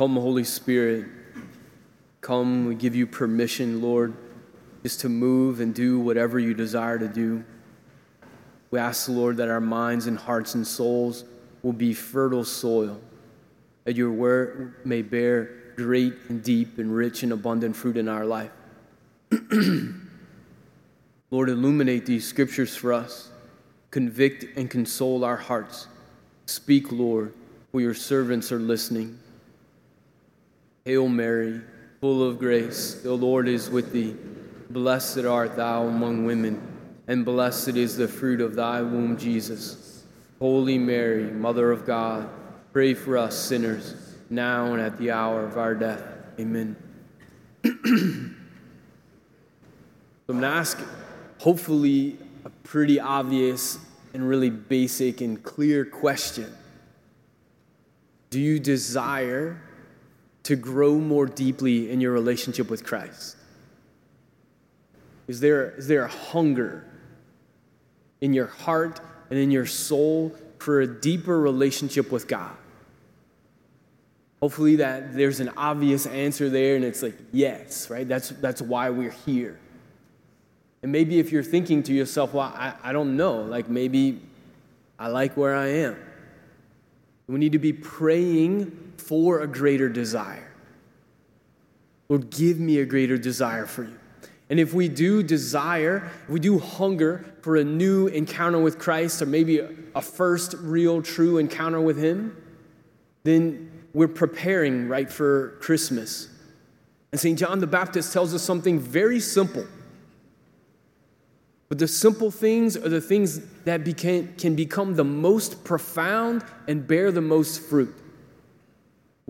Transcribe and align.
Come, 0.00 0.16
Holy 0.16 0.44
Spirit. 0.44 1.04
Come, 2.22 2.64
we 2.64 2.74
give 2.74 2.96
you 2.96 3.06
permission, 3.06 3.82
Lord, 3.82 4.14
just 4.82 5.00
to 5.00 5.10
move 5.10 5.60
and 5.60 5.74
do 5.74 6.00
whatever 6.00 6.38
you 6.38 6.54
desire 6.54 6.98
to 6.98 7.06
do. 7.06 7.44
We 8.70 8.78
ask, 8.78 9.10
Lord, 9.10 9.36
that 9.36 9.50
our 9.50 9.60
minds 9.60 10.06
and 10.06 10.16
hearts 10.16 10.54
and 10.54 10.66
souls 10.66 11.26
will 11.62 11.74
be 11.74 11.92
fertile 11.92 12.44
soil, 12.44 12.98
that 13.84 13.94
your 13.94 14.10
word 14.10 14.76
may 14.86 15.02
bear 15.02 15.74
great 15.76 16.14
and 16.30 16.42
deep 16.42 16.78
and 16.78 16.96
rich 16.96 17.22
and 17.22 17.32
abundant 17.32 17.76
fruit 17.76 17.98
in 17.98 18.08
our 18.08 18.24
life. 18.24 18.52
Lord, 21.30 21.50
illuminate 21.50 22.06
these 22.06 22.26
scriptures 22.26 22.74
for 22.74 22.94
us, 22.94 23.28
convict 23.90 24.46
and 24.56 24.70
console 24.70 25.26
our 25.26 25.36
hearts. 25.36 25.88
Speak, 26.46 26.90
Lord, 26.90 27.34
for 27.70 27.82
your 27.82 27.92
servants 27.92 28.50
are 28.50 28.58
listening. 28.58 29.18
Hail 30.84 31.08
Mary, 31.08 31.60
full 32.00 32.22
of 32.22 32.38
grace, 32.38 32.94
the 32.94 33.12
Lord 33.12 33.48
is 33.48 33.68
with 33.68 33.92
thee. 33.92 34.16
Blessed 34.70 35.24
art 35.24 35.56
thou 35.56 35.86
among 35.86 36.24
women, 36.24 36.60
and 37.06 37.24
blessed 37.24 37.76
is 37.76 37.96
the 37.96 38.08
fruit 38.08 38.40
of 38.40 38.54
thy 38.54 38.80
womb, 38.80 39.18
Jesus. 39.18 40.04
Holy 40.38 40.78
Mary, 40.78 41.24
Mother 41.24 41.70
of 41.70 41.84
God, 41.84 42.30
pray 42.72 42.94
for 42.94 43.18
us 43.18 43.36
sinners, 43.36 43.94
now 44.30 44.72
and 44.72 44.80
at 44.80 44.96
the 44.96 45.10
hour 45.10 45.44
of 45.44 45.58
our 45.58 45.74
death. 45.74 46.02
Amen. 46.38 46.76
so 47.64 47.70
I'm 47.74 48.36
going 50.28 50.40
to 50.40 50.46
ask, 50.46 50.78
hopefully, 51.38 52.16
a 52.46 52.50
pretty 52.62 52.98
obvious 52.98 53.78
and 54.14 54.26
really 54.26 54.48
basic 54.48 55.20
and 55.20 55.42
clear 55.42 55.84
question. 55.84 56.50
Do 58.30 58.40
you 58.40 58.58
desire 58.58 59.60
to 60.44 60.56
grow 60.56 60.94
more 60.96 61.26
deeply 61.26 61.90
in 61.90 62.00
your 62.00 62.12
relationship 62.12 62.70
with 62.70 62.84
Christ? 62.84 63.36
Is 65.28 65.40
there, 65.40 65.70
is 65.70 65.86
there 65.86 66.04
a 66.04 66.08
hunger 66.08 66.84
in 68.20 68.32
your 68.32 68.46
heart 68.46 69.00
and 69.30 69.38
in 69.38 69.50
your 69.50 69.66
soul 69.66 70.34
for 70.58 70.80
a 70.80 70.86
deeper 70.86 71.40
relationship 71.40 72.10
with 72.10 72.26
God? 72.26 72.56
Hopefully 74.40 74.76
that 74.76 75.14
there's 75.14 75.40
an 75.40 75.50
obvious 75.56 76.06
answer 76.06 76.48
there 76.48 76.74
and 76.74 76.84
it's 76.84 77.02
like 77.02 77.14
yes, 77.30 77.90
right? 77.90 78.08
That's 78.08 78.30
that's 78.30 78.62
why 78.62 78.88
we're 78.88 79.10
here. 79.10 79.58
And 80.82 80.90
maybe 80.90 81.18
if 81.18 81.30
you're 81.30 81.42
thinking 81.42 81.82
to 81.84 81.92
yourself, 81.92 82.32
well, 82.32 82.52
I, 82.56 82.72
I 82.82 82.92
don't 82.92 83.16
know, 83.18 83.42
like 83.42 83.68
maybe 83.68 84.22
I 84.98 85.08
like 85.08 85.36
where 85.36 85.54
I 85.54 85.66
am. 85.66 85.96
We 87.26 87.38
need 87.38 87.52
to 87.52 87.58
be 87.58 87.72
praying 87.74 88.89
for 89.00 89.40
a 89.40 89.46
greater 89.46 89.88
desire. 89.88 90.52
Lord, 92.08 92.30
give 92.30 92.58
me 92.58 92.78
a 92.78 92.84
greater 92.84 93.16
desire 93.16 93.66
for 93.66 93.84
you. 93.84 93.96
And 94.50 94.58
if 94.58 94.74
we 94.74 94.88
do 94.88 95.22
desire, 95.22 96.10
if 96.24 96.28
we 96.28 96.40
do 96.40 96.58
hunger 96.58 97.24
for 97.42 97.56
a 97.56 97.64
new 97.64 98.08
encounter 98.08 98.58
with 98.58 98.78
Christ, 98.78 99.22
or 99.22 99.26
maybe 99.26 99.60
a 99.94 100.02
first 100.02 100.54
real 100.58 101.02
true 101.02 101.38
encounter 101.38 101.80
with 101.80 101.96
Him, 101.96 102.36
then 103.22 103.70
we're 103.94 104.08
preparing, 104.08 104.88
right, 104.88 105.10
for 105.10 105.56
Christmas. 105.60 106.28
And 107.12 107.20
St. 107.20 107.38
John 107.38 107.60
the 107.60 107.66
Baptist 107.68 108.12
tells 108.12 108.34
us 108.34 108.42
something 108.42 108.80
very 108.80 109.20
simple. 109.20 109.66
But 111.68 111.78
the 111.78 111.86
simple 111.86 112.32
things 112.32 112.76
are 112.76 112.88
the 112.88 113.00
things 113.00 113.40
that 113.64 113.84
became, 113.84 114.34
can 114.36 114.56
become 114.56 114.96
the 114.96 115.04
most 115.04 115.62
profound 115.62 116.44
and 116.66 116.86
bear 116.86 117.12
the 117.12 117.20
most 117.20 117.62
fruit. 117.62 117.94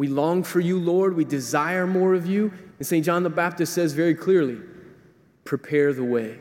We 0.01 0.09
long 0.09 0.45
for 0.45 0.61
you, 0.61 0.79
Lord. 0.79 1.15
We 1.15 1.27
desire 1.27 1.87
more 1.87 2.15
of 2.15 2.25
you. 2.25 2.55
And 2.79 2.87
St. 2.87 3.05
John 3.05 3.23
the 3.23 3.29
Baptist 3.29 3.75
says 3.75 3.93
very 3.93 4.15
clearly 4.15 4.59
prepare 5.45 5.92
the 5.92 6.03
way. 6.03 6.39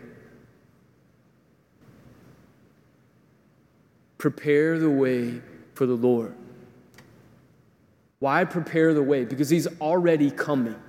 Prepare 4.17 4.79
the 4.79 4.89
way 4.89 5.41
for 5.73 5.85
the 5.85 5.95
Lord. 5.95 6.35
Why 8.19 8.45
prepare 8.45 8.93
the 8.93 9.03
way? 9.03 9.25
Because 9.25 9.49
he's 9.49 9.67
already 9.81 10.31
coming. 10.31 10.79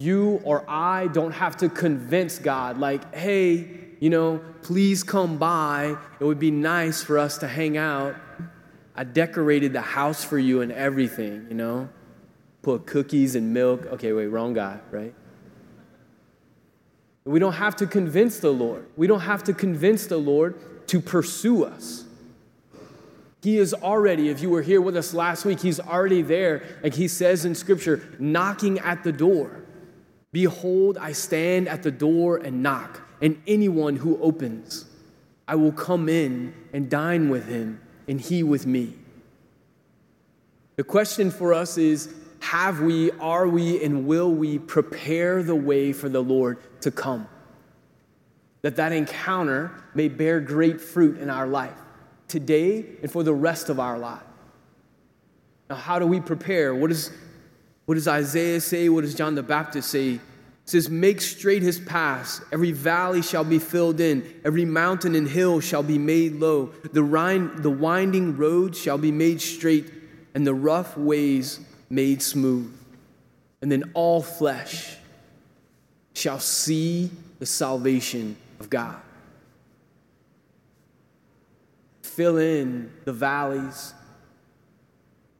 You 0.00 0.40
or 0.42 0.68
I 0.68 1.06
don't 1.06 1.30
have 1.30 1.56
to 1.58 1.68
convince 1.68 2.40
God, 2.40 2.78
like, 2.78 3.14
hey, 3.14 3.68
you 4.00 4.10
know, 4.10 4.42
please 4.62 5.04
come 5.04 5.38
by. 5.38 5.96
It 6.18 6.24
would 6.24 6.40
be 6.40 6.50
nice 6.50 7.00
for 7.00 7.16
us 7.16 7.38
to 7.38 7.46
hang 7.46 7.76
out. 7.76 8.16
I 8.94 9.04
decorated 9.04 9.72
the 9.72 9.80
house 9.80 10.22
for 10.22 10.38
you 10.38 10.60
and 10.60 10.70
everything, 10.70 11.46
you 11.48 11.54
know? 11.54 11.88
Put 12.62 12.86
cookies 12.86 13.34
and 13.34 13.52
milk. 13.52 13.86
Okay, 13.86 14.12
wait, 14.12 14.26
wrong 14.26 14.54
guy, 14.54 14.78
right? 14.90 15.14
We 17.24 17.38
don't 17.38 17.54
have 17.54 17.76
to 17.76 17.86
convince 17.86 18.38
the 18.38 18.52
Lord. 18.52 18.86
We 18.96 19.06
don't 19.06 19.20
have 19.20 19.42
to 19.44 19.54
convince 19.54 20.06
the 20.06 20.18
Lord 20.18 20.86
to 20.88 21.00
pursue 21.00 21.64
us. 21.64 22.04
He 23.42 23.58
is 23.58 23.74
already, 23.74 24.30
if 24.30 24.40
you 24.40 24.48
were 24.48 24.62
here 24.62 24.80
with 24.80 24.96
us 24.96 25.12
last 25.12 25.44
week, 25.44 25.60
He's 25.60 25.80
already 25.80 26.22
there, 26.22 26.62
like 26.82 26.94
He 26.94 27.08
says 27.08 27.44
in 27.44 27.54
Scripture, 27.54 28.02
knocking 28.18 28.78
at 28.78 29.04
the 29.04 29.12
door. 29.12 29.64
Behold, 30.32 30.98
I 30.98 31.12
stand 31.12 31.68
at 31.68 31.82
the 31.82 31.90
door 31.90 32.38
and 32.38 32.62
knock, 32.62 33.00
and 33.20 33.40
anyone 33.46 33.96
who 33.96 34.20
opens, 34.20 34.86
I 35.46 35.54
will 35.56 35.72
come 35.72 36.08
in 36.08 36.54
and 36.72 36.90
dine 36.90 37.28
with 37.28 37.46
him, 37.46 37.80
and 38.08 38.20
he 38.20 38.42
with 38.42 38.66
me. 38.66 38.94
The 40.76 40.84
question 40.84 41.30
for 41.30 41.54
us 41.54 41.78
is 41.78 42.12
have 42.40 42.80
we, 42.80 43.10
are 43.12 43.48
we, 43.48 43.82
and 43.82 44.06
will 44.06 44.30
we 44.30 44.58
prepare 44.58 45.42
the 45.42 45.54
way 45.54 45.92
for 45.92 46.08
the 46.08 46.22
Lord 46.22 46.58
to 46.82 46.90
come? 46.90 47.26
That 48.62 48.76
that 48.76 48.92
encounter 48.92 49.72
may 49.94 50.08
bear 50.08 50.40
great 50.40 50.80
fruit 50.80 51.18
in 51.18 51.30
our 51.30 51.46
life 51.46 51.78
today 52.28 52.84
and 53.02 53.10
for 53.10 53.22
the 53.22 53.32
rest 53.32 53.68
of 53.68 53.80
our 53.80 53.98
life. 53.98 54.22
Now, 55.70 55.76
how 55.76 55.98
do 55.98 56.06
we 56.06 56.20
prepare? 56.20 56.74
What, 56.74 56.90
is, 56.90 57.10
what 57.86 57.94
does 57.94 58.08
Isaiah 58.08 58.60
say? 58.60 58.88
What 58.88 59.02
does 59.02 59.14
John 59.14 59.34
the 59.34 59.42
Baptist 59.42 59.90
say? 59.90 60.20
Says, 60.66 60.88
Make 60.88 61.20
straight 61.20 61.62
his 61.62 61.78
paths. 61.78 62.40
Every 62.52 62.72
valley 62.72 63.22
shall 63.22 63.44
be 63.44 63.58
filled 63.58 64.00
in. 64.00 64.40
Every 64.44 64.64
mountain 64.64 65.14
and 65.14 65.28
hill 65.28 65.60
shall 65.60 65.82
be 65.82 65.98
made 65.98 66.34
low. 66.34 66.66
The, 66.92 67.02
rind, 67.02 67.62
the 67.62 67.70
winding 67.70 68.36
road 68.36 68.74
shall 68.74 68.98
be 68.98 69.12
made 69.12 69.40
straight, 69.40 69.92
and 70.34 70.46
the 70.46 70.54
rough 70.54 70.96
ways 70.96 71.60
made 71.90 72.22
smooth. 72.22 72.74
And 73.60 73.70
then 73.70 73.92
all 73.94 74.22
flesh 74.22 74.96
shall 76.14 76.40
see 76.40 77.10
the 77.38 77.46
salvation 77.46 78.36
of 78.60 78.70
God. 78.70 78.96
Fill 82.02 82.38
in 82.38 82.92
the 83.04 83.12
valleys, 83.12 83.92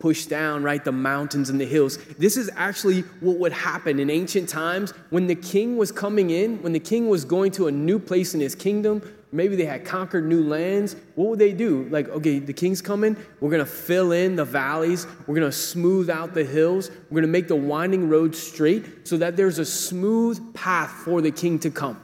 push 0.05 0.27
down, 0.27 0.63
right, 0.63 0.85
the 0.85 0.93
mountains 0.93 1.49
and 1.49 1.59
the 1.59 1.65
hills. 1.65 1.97
This 2.19 2.37
is 2.37 2.51
actually 2.57 3.01
what 3.21 3.39
would 3.39 3.55
happen 3.55 3.99
in 3.99 4.11
ancient 4.11 4.51
times 4.51 4.91
when 5.09 5.27
the 5.29 5.35
king 5.35 5.79
was 5.79 5.91
coming 5.91 6.29
in, 6.29 6.63
when 6.63 6.75
the 6.75 6.79
king 6.79 7.09
was 7.09 7.25
going 7.25 7.51
to 7.53 7.69
a 7.69 7.73
new 7.73 7.99
place 7.99 8.35
in 8.35 8.41
his 8.41 8.55
kingdom, 8.55 9.01
maybe 9.33 9.57
they 9.57 9.65
had 9.65 9.87
conquered 9.87 10.27
new 10.29 10.45
lands. 10.45 10.95
What 11.15 11.31
would 11.31 11.39
they 11.39 11.55
do? 11.55 11.85
Like, 11.85 12.11
okay, 12.11 12.39
the 12.39 12.53
king's 12.53 12.83
coming, 12.83 13.17
we're 13.41 13.51
gonna 13.51 13.65
fill 13.65 14.13
in 14.13 14.37
the 14.37 14.45
valleys, 14.45 15.07
we're 15.27 15.37
gonna 15.37 15.51
smooth 15.51 16.11
out 16.11 16.35
the 16.35 16.45
hills, 16.45 16.91
we're 17.09 17.23
gonna 17.23 17.33
make 17.33 17.49
the 17.49 17.57
winding 17.57 18.11
road 18.11 18.37
straight 18.37 19.09
so 19.09 19.17
that 19.17 19.39
there's 19.39 19.59
a 19.59 19.65
smooth 19.65 20.53
path 20.53 20.91
for 20.91 21.23
the 21.23 21.31
king 21.31 21.59
to 21.61 21.71
come. 21.71 21.99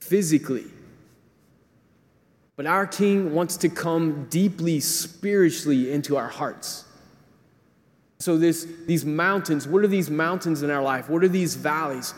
Physically, 0.00 0.64
but 2.56 2.66
our 2.66 2.86
King 2.86 3.34
wants 3.34 3.56
to 3.58 3.68
come 3.68 4.26
deeply 4.30 4.80
spiritually 4.80 5.90
into 5.92 6.16
our 6.16 6.28
hearts. 6.28 6.84
So, 8.20 8.38
this, 8.38 8.66
these 8.86 9.04
mountains, 9.04 9.66
what 9.66 9.82
are 9.82 9.88
these 9.88 10.08
mountains 10.08 10.62
in 10.62 10.70
our 10.70 10.82
life? 10.82 11.10
What 11.10 11.24
are 11.24 11.28
these 11.28 11.56
valleys? 11.56 12.14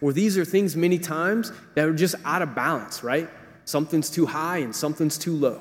Well, 0.00 0.14
these 0.14 0.38
are 0.38 0.44
things 0.44 0.74
many 0.74 0.98
times 0.98 1.52
that 1.74 1.86
are 1.86 1.92
just 1.92 2.14
out 2.24 2.42
of 2.42 2.54
balance, 2.54 3.02
right? 3.02 3.28
Something's 3.64 4.10
too 4.10 4.26
high 4.26 4.58
and 4.58 4.74
something's 4.74 5.18
too 5.18 5.34
low. 5.34 5.60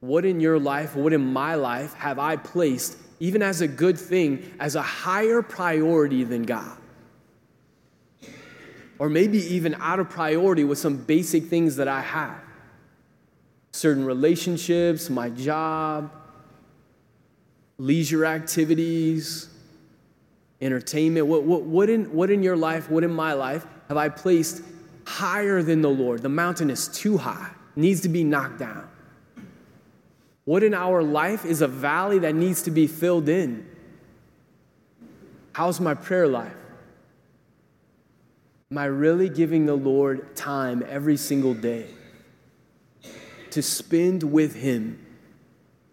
What 0.00 0.24
in 0.24 0.40
your 0.40 0.58
life, 0.58 0.94
what 0.94 1.12
in 1.12 1.32
my 1.32 1.54
life 1.54 1.94
have 1.94 2.18
I 2.18 2.36
placed, 2.36 2.96
even 3.20 3.42
as 3.42 3.60
a 3.60 3.68
good 3.68 3.98
thing, 3.98 4.52
as 4.60 4.74
a 4.74 4.82
higher 4.82 5.42
priority 5.42 6.24
than 6.24 6.42
God? 6.42 6.76
Or 9.02 9.08
maybe 9.08 9.38
even 9.52 9.74
out 9.80 9.98
of 9.98 10.08
priority 10.08 10.62
with 10.62 10.78
some 10.78 10.96
basic 10.96 11.46
things 11.46 11.74
that 11.74 11.88
I 11.88 12.02
have 12.02 12.38
certain 13.72 14.04
relationships, 14.04 15.10
my 15.10 15.28
job, 15.28 16.12
leisure 17.78 18.24
activities, 18.24 19.48
entertainment. 20.60 21.26
What, 21.26 21.42
what, 21.42 21.62
what, 21.62 21.90
in, 21.90 22.12
what 22.12 22.30
in 22.30 22.44
your 22.44 22.56
life, 22.56 22.88
what 22.88 23.02
in 23.02 23.12
my 23.12 23.32
life 23.32 23.66
have 23.88 23.96
I 23.96 24.08
placed 24.08 24.62
higher 25.04 25.64
than 25.64 25.82
the 25.82 25.90
Lord? 25.90 26.22
The 26.22 26.28
mountain 26.28 26.70
is 26.70 26.86
too 26.86 27.16
high, 27.16 27.50
needs 27.74 28.02
to 28.02 28.08
be 28.08 28.22
knocked 28.22 28.60
down. 28.60 28.88
What 30.44 30.62
in 30.62 30.74
our 30.74 31.02
life 31.02 31.44
is 31.44 31.60
a 31.60 31.66
valley 31.66 32.20
that 32.20 32.36
needs 32.36 32.62
to 32.62 32.70
be 32.70 32.86
filled 32.86 33.28
in? 33.28 33.66
How's 35.54 35.80
my 35.80 35.94
prayer 35.94 36.28
life? 36.28 36.54
Am 38.72 38.78
I 38.78 38.86
really 38.86 39.28
giving 39.28 39.66
the 39.66 39.74
Lord 39.74 40.34
time 40.34 40.82
every 40.88 41.18
single 41.18 41.52
day 41.52 41.88
to 43.50 43.60
spend 43.60 44.22
with 44.22 44.54
Him 44.54 44.98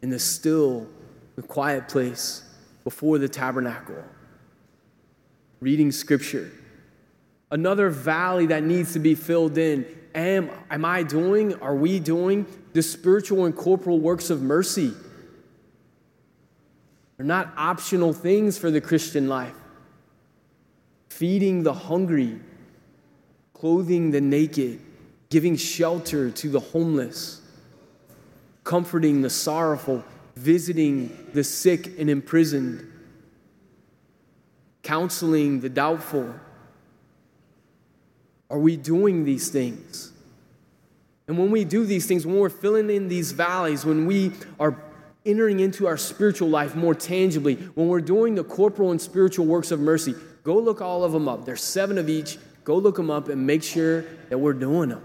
in 0.01 0.09
the 0.09 0.17
still, 0.17 0.87
the 1.35 1.41
quiet 1.41 1.89
place 1.89 2.41
before 2.85 3.17
the 3.17 3.27
tabernacle, 3.27 4.01
reading 5.59 5.91
Scripture? 5.91 6.49
Another 7.51 7.89
valley 7.89 8.45
that 8.45 8.63
needs 8.63 8.93
to 8.93 8.99
be 8.99 9.13
filled 9.13 9.57
in. 9.57 9.85
Am, 10.15 10.49
am 10.71 10.85
I 10.85 11.03
doing, 11.03 11.55
are 11.55 11.75
we 11.75 11.99
doing 11.99 12.45
the 12.71 12.81
spiritual 12.81 13.43
and 13.43 13.53
corporal 13.53 13.99
works 13.99 14.29
of 14.29 14.41
mercy? 14.41 14.93
They're 17.17 17.25
not 17.25 17.51
optional 17.57 18.13
things 18.13 18.57
for 18.57 18.71
the 18.71 18.79
Christian 18.79 19.27
life. 19.27 19.57
Feeding 21.09 21.63
the 21.63 21.73
hungry, 21.73 22.39
clothing 23.59 24.11
the 24.11 24.21
naked, 24.21 24.79
giving 25.29 25.57
shelter 25.57 26.31
to 26.31 26.49
the 26.49 26.59
homeless, 26.59 27.41
comforting 28.63 29.21
the 29.21 29.29
sorrowful, 29.29 30.03
visiting 30.35 31.27
the 31.33 31.43
sick 31.43 31.99
and 31.99 32.09
imprisoned, 32.09 32.89
counseling 34.81 35.59
the 35.59 35.67
doubtful. 35.67 36.33
Are 38.49 38.59
we 38.59 38.77
doing 38.77 39.25
these 39.25 39.49
things? 39.49 40.13
And 41.27 41.37
when 41.37 41.51
we 41.51 41.65
do 41.65 41.85
these 41.85 42.07
things, 42.07 42.25
when 42.25 42.39
we're 42.39 42.49
filling 42.49 42.89
in 42.89 43.09
these 43.09 43.33
valleys, 43.33 43.85
when 43.85 44.05
we 44.05 44.31
are 44.59 44.81
entering 45.25 45.59
into 45.59 45.85
our 45.85 45.97
spiritual 45.97 46.47
life 46.47 46.75
more 46.75 46.95
tangibly, 46.95 47.55
when 47.75 47.89
we're 47.89 48.01
doing 48.01 48.35
the 48.35 48.43
corporal 48.43 48.91
and 48.91 49.01
spiritual 49.01 49.45
works 49.45 49.69
of 49.69 49.81
mercy, 49.81 50.15
go 50.43 50.57
look 50.57 50.81
all 50.81 51.03
of 51.03 51.11
them 51.11 51.27
up. 51.27 51.45
There's 51.45 51.61
seven 51.61 51.97
of 51.97 52.09
each. 52.09 52.37
Go 52.69 52.77
look 52.77 52.97
them 52.97 53.09
up 53.09 53.29
and 53.29 53.47
make 53.47 53.63
sure 53.63 54.05
that 54.29 54.37
we're 54.37 54.53
doing 54.53 54.89
them. 54.89 55.01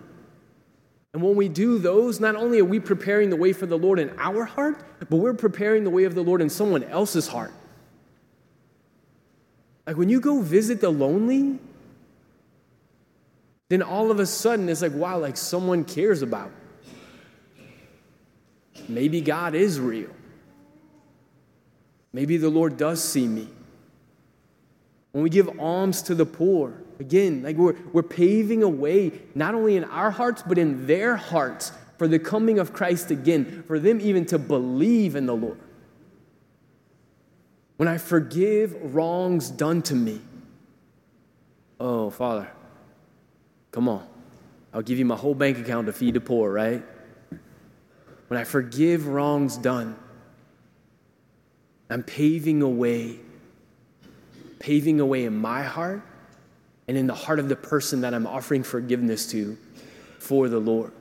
And 1.15 1.23
when 1.23 1.35
we 1.35 1.49
do 1.49 1.79
those, 1.79 2.21
not 2.21 2.37
only 2.37 2.61
are 2.61 2.65
we 2.67 2.79
preparing 2.79 3.31
the 3.31 3.37
way 3.37 3.55
for 3.55 3.65
the 3.65 3.79
Lord 3.79 3.99
in 3.99 4.13
our 4.19 4.45
heart, 4.45 4.85
but 5.01 5.11
we're 5.11 5.33
preparing 5.33 5.83
the 5.83 5.89
way 5.89 6.05
of 6.05 6.15
the 6.15 6.21
Lord 6.21 6.43
in 6.43 6.51
someone 6.51 6.85
else's 6.85 7.27
heart. 7.27 7.55
Like 9.87 9.97
when 9.97 10.11
you 10.11 10.21
go 10.21 10.43
visit 10.43 10.83
the 10.83 10.91
lonely, 10.91 11.59
then 13.71 13.81
all 13.81 14.11
of 14.11 14.21
a 14.21 14.27
sudden 14.27 14.69
it's 14.69 14.83
like, 14.83 14.93
wow, 14.93 15.17
like 15.17 15.39
someone 15.39 15.85
cares 15.85 16.21
about. 16.21 16.51
Maybe 18.91 19.23
God 19.23 19.55
is 19.55 19.81
real. 19.81 20.11
Maybe 22.13 22.37
the 22.37 22.51
Lord 22.51 22.77
does 22.77 23.03
see 23.03 23.27
me. 23.27 23.49
When 25.13 25.25
we 25.25 25.31
give 25.31 25.59
alms 25.59 26.03
to 26.03 26.15
the 26.15 26.27
poor, 26.27 26.84
again, 27.01 27.43
like 27.43 27.57
we're, 27.57 27.77
we're 27.93 28.03
paving 28.03 28.63
a 28.63 28.69
way, 28.69 29.13
not 29.35 29.55
only 29.55 29.77
in 29.77 29.85
our 29.85 30.11
hearts, 30.11 30.43
but 30.47 30.59
in 30.59 30.87
their 30.87 31.17
hearts 31.17 31.73
for 31.99 32.09
the 32.09 32.19
coming 32.19 32.59
of 32.59 32.73
Christ 32.73 33.11
again, 33.11 33.65
for 33.67 33.79
them 33.79 34.01
even 34.01 34.27
to 34.27 34.39
believe 34.39 35.17
in 35.17 35.27
the 35.27 35.35
Lord. 35.35 35.59
When 37.77 37.89
I 37.89 37.99
forgive 37.99 38.95
wrongs 38.95 39.51
done 39.51 39.83
to 39.83 39.95
me, 39.95 40.21
oh, 41.81 42.11
Father, 42.11 42.51
Come 43.75 43.89
on. 43.89 44.07
I'll 44.73 44.83
give 44.83 45.01
you 45.01 45.05
my 45.05 45.17
whole 45.17 45.35
bank 45.35 45.59
account 45.59 45.89
to 45.89 45.93
feed 45.93 46.15
the 46.15 46.21
poor, 46.21 46.53
right? 46.53 46.81
When 48.29 48.39
I 48.39 48.45
forgive 48.45 49.09
wrongs 49.09 49.57
done, 49.57 49.97
I'm 51.91 52.05
paving 52.05 52.63
a 52.63 52.69
way, 52.69 53.19
paving 54.61 55.01
a 55.01 55.07
way 55.07 55.25
in 55.25 55.37
my 55.37 55.65
heart 55.65 56.03
and 56.89 56.97
in 56.97 57.07
the 57.07 57.15
heart 57.15 57.39
of 57.39 57.49
the 57.49 57.57
person 57.57 58.01
that 58.03 58.15
I'm 58.15 58.27
offering 58.27 58.63
forgiveness 58.63 59.27
to 59.33 59.57
for 60.19 60.49
the 60.49 60.59
Lord. 60.59 60.93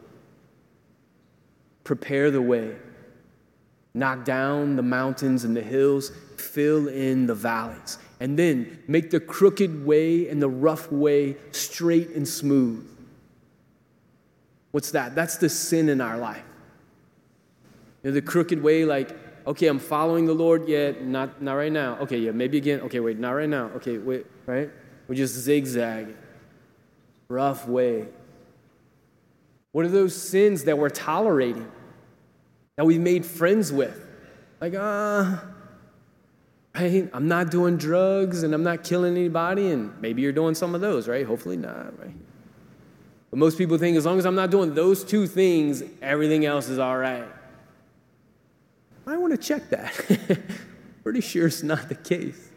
Prepare 1.83 2.31
the 2.31 2.41
way, 2.41 2.75
knock 3.94 4.24
down 4.24 4.75
the 4.75 4.83
mountains 4.83 5.44
and 5.44 5.56
the 5.56 5.62
hills, 5.62 6.12
fill 6.38 6.88
in 6.88 7.27
the 7.27 7.35
valleys 7.35 7.97
and 8.24 8.39
then 8.39 8.81
make 8.88 9.12
the 9.12 9.19
crooked 9.19 9.85
way 9.85 10.30
and 10.30 10.41
the 10.41 10.47
rough 10.47 10.89
way 10.89 11.35
straight 11.51 12.12
and 12.12 12.25
smooth. 12.25 12.89
What's 14.71 14.91
that? 14.91 15.13
That's 15.13 15.36
the 15.36 15.50
sin 15.50 15.89
in 15.89 16.00
our 16.00 16.18
life. 16.18 16.41
You 18.01 18.09
know, 18.09 18.13
the 18.13 18.21
crooked 18.21 18.63
way, 18.63 18.86
like, 18.86 19.12
okay, 19.45 19.68
I'm 19.68 19.77
following 19.77 20.25
the 20.25 20.33
Lord, 20.33 20.69
yet 20.69 21.03
not, 21.03 21.41
not 21.41 21.56
right 21.56 21.71
now. 21.71 21.97
Okay, 22.00 22.18
yeah, 22.18 22.31
maybe 22.31 22.57
again. 22.57 22.79
Okay, 22.81 23.01
wait, 23.01 23.19
not 23.19 23.31
right 23.31 23.50
now. 23.50 23.65
Okay, 23.75 23.97
wait, 23.97 24.25
right? 24.45 24.69
We 25.07 25.15
just 25.15 25.35
zigzag. 25.35 26.15
Rough 27.27 27.67
way. 27.67 28.07
What 29.71 29.85
are 29.85 29.89
those 29.89 30.15
sins 30.15 30.65
that 30.65 30.77
we're 30.77 30.89
tolerating, 30.89 31.69
that 32.77 32.85
we've 32.85 33.01
made 33.01 33.25
friends 33.25 33.71
with? 33.71 34.00
Like, 34.61 34.75
ah, 34.77 35.44
uh, 36.75 36.79
right? 36.79 37.09
I'm 37.11 37.27
not 37.27 37.50
doing 37.50 37.77
drugs 37.77 38.44
and 38.44 38.53
I'm 38.53 38.63
not 38.63 38.83
killing 38.83 39.17
anybody, 39.17 39.71
and 39.71 40.00
maybe 40.00 40.21
you're 40.21 40.31
doing 40.31 40.55
some 40.55 40.75
of 40.75 40.81
those, 40.81 41.07
right? 41.07 41.25
Hopefully 41.25 41.57
not, 41.57 42.00
right? 42.00 42.15
But 43.29 43.39
most 43.39 43.57
people 43.57 43.79
think 43.79 43.97
as 43.97 44.05
long 44.05 44.19
as 44.19 44.27
I'm 44.27 44.35
not 44.35 44.51
doing 44.51 44.75
those 44.75 45.03
two 45.03 45.25
things, 45.25 45.83
everything 46.03 46.45
else 46.45 46.69
is 46.69 46.77
all 46.77 46.97
right. 46.97 47.27
I 49.07 49.17
want 49.17 49.31
to 49.31 49.38
check 49.38 49.69
that. 49.69 50.39
Pretty 51.03 51.21
sure 51.21 51.47
it's 51.47 51.63
not 51.63 51.89
the 51.89 51.95
case. 51.95 52.51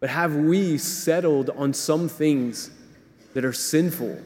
But 0.00 0.08
have 0.08 0.34
we 0.34 0.78
settled 0.78 1.50
on 1.50 1.74
some 1.74 2.08
things 2.08 2.70
that 3.34 3.44
are 3.44 3.52
sinful 3.52 4.18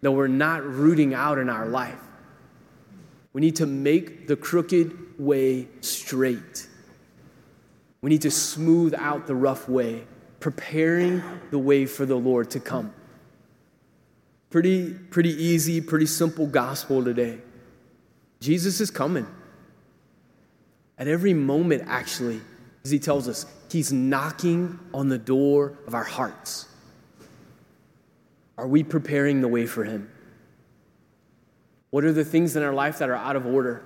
that 0.00 0.10
we're 0.10 0.26
not 0.26 0.64
rooting 0.64 1.12
out 1.12 1.38
in 1.38 1.50
our 1.50 1.66
life? 1.66 2.00
We 3.34 3.42
need 3.42 3.56
to 3.56 3.66
make 3.66 4.26
the 4.26 4.36
crooked 4.36 5.18
way 5.18 5.68
straight. 5.82 6.66
We 8.00 8.08
need 8.08 8.22
to 8.22 8.30
smooth 8.30 8.94
out 8.94 9.26
the 9.26 9.34
rough 9.34 9.68
way, 9.68 10.04
preparing 10.40 11.22
the 11.50 11.58
way 11.58 11.84
for 11.84 12.06
the 12.06 12.16
Lord 12.16 12.50
to 12.52 12.60
come. 12.60 12.94
Pretty, 14.48 14.94
pretty 14.94 15.34
easy, 15.34 15.82
pretty 15.82 16.06
simple 16.06 16.46
gospel 16.46 17.04
today. 17.04 17.38
Jesus 18.40 18.80
is 18.80 18.90
coming. 18.90 19.26
At 20.96 21.08
every 21.08 21.34
moment, 21.34 21.84
actually, 21.86 22.40
as 22.86 22.90
he 22.92 22.98
tells 22.98 23.28
us, 23.28 23.46
he's 23.70 23.92
knocking 23.92 24.78
on 24.94 25.08
the 25.08 25.18
door 25.18 25.76
of 25.86 25.94
our 25.94 26.04
hearts. 26.04 26.68
Are 28.56 28.66
we 28.66 28.82
preparing 28.82 29.40
the 29.40 29.48
way 29.48 29.66
for 29.66 29.84
him? 29.84 30.10
What 31.90 32.04
are 32.04 32.12
the 32.12 32.24
things 32.24 32.56
in 32.56 32.62
our 32.62 32.72
life 32.72 32.98
that 32.98 33.10
are 33.10 33.16
out 33.16 33.36
of 33.36 33.44
order? 33.44 33.82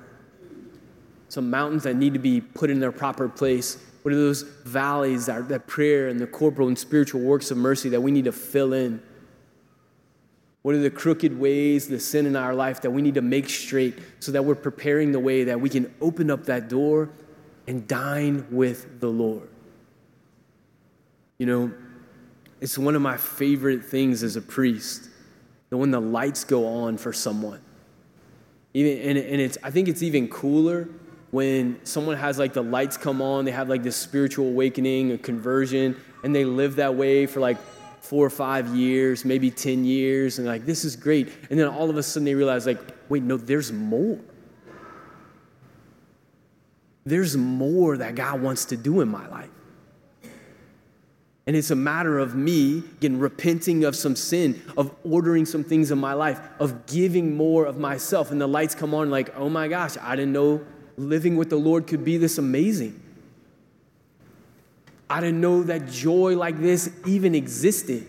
Some 1.29 1.51
mountains 1.51 1.85
that 1.85 1.97
need 1.97 2.13
to 2.13 2.19
be 2.19 2.41
put 2.41 2.71
in 2.71 2.79
their 2.79 2.93
proper 2.93 3.29
place 3.29 3.79
what 4.03 4.15
are 4.15 4.17
those 4.17 4.43
valleys, 4.43 5.27
that, 5.27 5.49
that 5.49 5.67
prayer 5.67 6.09
and 6.09 6.19
the 6.19 6.27
corporal 6.27 6.69
and 6.69 6.79
spiritual 6.79 7.21
works 7.21 7.51
of 7.51 7.59
mercy 7.59 7.91
that 7.91 8.01
we 8.01 8.11
need 8.11 8.25
to 8.25 8.33
fill 8.33 8.73
in? 8.73 9.03
What 10.63 10.75
are 10.75 10.79
the 10.79 10.91
crooked 10.91 11.39
ways, 11.39 11.89
the 11.89 12.01
sin 12.01 12.27
in 12.27 12.37
our 12.37 12.55
life 12.55 12.81
that 12.83 12.91
we 12.91 13.03
need 13.03 13.15
to 13.15 13.23
make 13.23 13.49
straight 13.49 13.99
so 14.21 14.33
that 14.33 14.45
we're 14.45 14.55
preparing 14.55 15.13
the 15.13 15.21
way 15.21 15.45
that 15.45 15.61
we 15.61 15.69
can 15.69 15.93
open 16.01 16.31
up 16.31 16.45
that 16.47 16.69
door 16.69 17.11
and 17.71 17.87
dine 17.87 18.45
with 18.51 18.99
the 18.99 19.07
Lord? 19.07 19.49
You 21.39 21.47
know, 21.47 21.73
it's 22.61 22.77
one 22.77 22.97
of 22.97 23.01
my 23.01 23.17
favorite 23.17 23.85
things 23.85 24.25
as 24.25 24.35
a 24.35 24.43
priest, 24.43 25.09
that 25.69 25.77
when 25.77 25.93
the 25.93 26.01
lights 26.01 26.43
go 26.43 26.67
on 26.67 26.99
for 26.99 27.13
someone. 27.13 27.61
Even, 28.75 28.99
and, 29.09 29.19
and 29.19 29.41
it's, 29.41 29.57
I 29.63 29.71
think 29.71 29.87
it's 29.87 30.03
even 30.03 30.27
cooler 30.27 30.89
when 31.31 31.79
someone 31.85 32.17
has 32.17 32.41
like 32.41 32.55
the 32.55 32.63
lights 32.63 32.97
come 32.97 33.23
on, 33.23 33.45
they 33.45 33.53
have 33.53 33.69
like 33.69 33.85
this 33.85 33.95
spiritual 33.95 34.49
awakening, 34.49 35.13
a 35.13 35.19
conversion, 35.19 35.97
and 36.25 36.35
they 36.35 36.45
live 36.45 36.75
that 36.75 36.97
way 36.97 37.25
for 37.27 37.39
like 37.39 37.59
four 38.01 38.27
or 38.27 38.31
five 38.31 38.75
years, 38.75 39.25
maybe 39.25 39.49
10 39.49 39.85
years, 39.85 40.41
and 40.41 40.49
like, 40.49 40.67
this 40.67 40.85
is 40.85 40.97
great. 40.97 41.33
And 41.51 41.61
then 41.61 41.69
all 41.69 41.89
of 41.89 41.97
a 41.97 42.03
sudden 42.03 42.25
they 42.25 42.35
realize, 42.35 42.67
like, 42.67 42.81
wait, 43.09 43.23
no, 43.23 43.37
there's 43.37 43.71
more. 43.71 44.19
There's 47.05 47.37
more 47.37 47.97
that 47.97 48.15
God 48.15 48.43
wants 48.43 48.67
to 48.67 48.77
do 48.77 49.01
in 49.01 49.09
my 49.09 49.27
life. 49.29 49.51
And 51.47 51.57
it's 51.57 51.71
a 51.71 51.77
matter 51.77 52.19
of 52.19 52.35
me, 52.35 52.79
again, 52.99 53.19
repenting 53.19 53.85
of 53.85 53.97
some 53.97 54.15
sin, 54.15 54.63
of 54.77 54.95
ordering 55.03 55.47
some 55.47 55.65
things 55.65 55.91
in 55.91 55.99
my 55.99 56.13
life, 56.13 56.39
of 56.61 56.87
giving 56.87 57.37
more 57.37 57.65
of 57.65 57.79
myself. 57.79 58.31
And 58.31 58.41
the 58.41 58.47
lights 58.47 58.75
come 58.75 58.95
on, 58.95 59.11
like, 59.11 59.35
oh 59.37 59.49
my 59.49 59.67
gosh, 59.67 59.97
I 60.01 60.15
didn't 60.15 60.33
know 60.33 60.65
living 60.97 61.37
with 61.37 61.51
the 61.51 61.57
Lord 61.57 61.87
could 61.87 62.05
be 62.05 62.19
this 62.19 62.39
amazing. 62.39 63.03
I 65.09 65.21
didn't 65.21 65.41
know 65.41 65.63
that 65.65 65.89
joy 65.89 66.37
like 66.37 66.61
this 66.61 66.91
even 67.07 67.35
existed, 67.35 68.07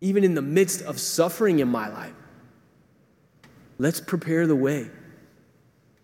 even 0.00 0.24
in 0.24 0.34
the 0.34 0.42
midst 0.42 0.80
of 0.82 0.98
suffering 0.98 1.58
in 1.58 1.68
my 1.68 1.88
life. 1.88 2.14
Let's 3.78 4.00
prepare 4.00 4.46
the 4.46 4.56
way. 4.56 4.88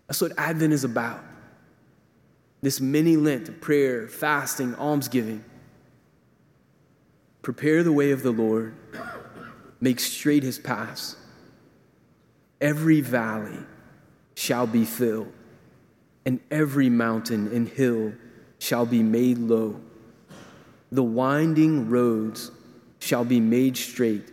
That's 0.07 0.21
what 0.21 0.33
Advent 0.37 0.73
is 0.73 0.83
about. 0.83 1.23
This 2.61 2.81
mini 2.81 3.15
Lent 3.15 3.49
of 3.49 3.61
prayer, 3.61 4.07
fasting, 4.07 4.75
almsgiving. 4.75 5.43
Prepare 7.41 7.83
the 7.83 7.93
way 7.93 8.11
of 8.11 8.23
the 8.23 8.31
Lord, 8.31 8.75
make 9.79 9.99
straight 9.99 10.43
his 10.43 10.59
paths. 10.59 11.15
Every 12.59 13.01
valley 13.01 13.59
shall 14.35 14.67
be 14.67 14.85
filled, 14.85 15.31
and 16.25 16.39
every 16.49 16.89
mountain 16.89 17.47
and 17.53 17.69
hill 17.69 18.13
shall 18.59 18.85
be 18.85 19.03
made 19.03 19.37
low. 19.37 19.79
The 20.91 21.03
winding 21.03 21.89
roads 21.89 22.51
shall 22.99 23.23
be 23.23 23.39
made 23.39 23.77
straight, 23.77 24.27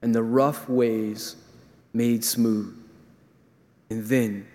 and 0.00 0.14
the 0.14 0.22
rough 0.22 0.68
ways 0.68 1.36
made 1.92 2.24
smooth. 2.24 2.76
And 3.90 4.04
then 4.06 4.48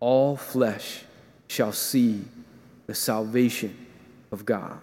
all 0.00 0.36
flesh 0.36 1.05
shall 1.48 1.72
see 1.72 2.24
the 2.86 2.94
salvation 2.94 3.86
of 4.32 4.44
God. 4.44 4.78